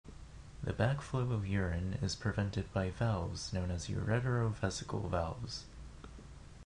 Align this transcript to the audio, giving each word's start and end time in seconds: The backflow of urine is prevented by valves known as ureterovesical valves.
The 0.63 0.73
backflow 0.73 1.31
of 1.31 1.45
urine 1.45 1.99
is 2.01 2.15
prevented 2.15 2.73
by 2.73 2.89
valves 2.89 3.53
known 3.53 3.69
as 3.69 3.87
ureterovesical 3.87 5.07
valves. 5.11 5.65